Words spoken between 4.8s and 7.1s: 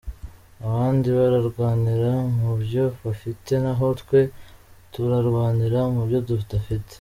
turarwanira mu byo tudafite.